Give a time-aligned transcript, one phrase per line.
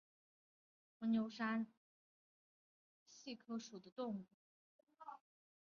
[0.97, 1.67] 伏牛山
[3.05, 4.25] 隙蛛为暗蛛科隙蛛属的动物。